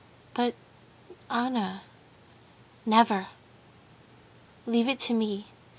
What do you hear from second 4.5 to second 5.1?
Leave it